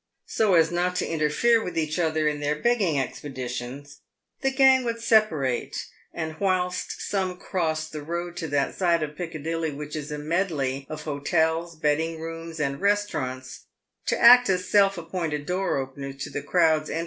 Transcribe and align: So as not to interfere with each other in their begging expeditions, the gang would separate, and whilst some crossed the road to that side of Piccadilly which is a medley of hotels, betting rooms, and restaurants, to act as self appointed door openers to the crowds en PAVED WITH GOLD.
So 0.25 0.55
as 0.55 0.71
not 0.71 0.95
to 0.95 1.07
interfere 1.07 1.63
with 1.63 1.77
each 1.77 1.99
other 1.99 2.27
in 2.27 2.39
their 2.39 2.55
begging 2.55 2.97
expeditions, 2.99 3.99
the 4.41 4.49
gang 4.49 4.83
would 4.83 4.99
separate, 4.99 5.77
and 6.11 6.39
whilst 6.39 6.99
some 7.07 7.37
crossed 7.37 7.91
the 7.91 8.01
road 8.01 8.35
to 8.37 8.47
that 8.47 8.73
side 8.73 9.03
of 9.03 9.15
Piccadilly 9.15 9.71
which 9.71 9.95
is 9.95 10.11
a 10.11 10.17
medley 10.17 10.87
of 10.89 11.03
hotels, 11.03 11.75
betting 11.75 12.19
rooms, 12.19 12.59
and 12.59 12.81
restaurants, 12.81 13.65
to 14.07 14.19
act 14.19 14.49
as 14.49 14.67
self 14.67 14.97
appointed 14.97 15.45
door 15.45 15.77
openers 15.77 16.15
to 16.23 16.31
the 16.31 16.41
crowds 16.41 16.65
en 16.65 16.79
PAVED 16.79 16.89
WITH 16.89 16.89
GOLD. 16.93 16.99